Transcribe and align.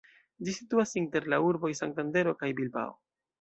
Ĝi 0.45 0.53
situas 0.59 0.93
inter 1.01 1.27
la 1.33 1.39
urboj 1.49 1.71
Santandero 1.81 2.35
kaj 2.41 2.51
Bilbao. 2.63 2.99